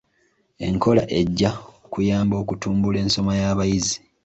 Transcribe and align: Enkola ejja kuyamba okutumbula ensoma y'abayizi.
Enkola 0.67 1.03
ejja 1.19 1.51
kuyamba 1.91 2.35
okutumbula 2.41 2.97
ensoma 3.03 3.31
y'abayizi. 3.41 3.97